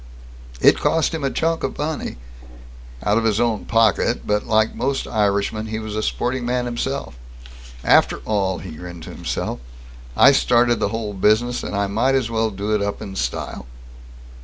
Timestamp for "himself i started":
9.13-10.79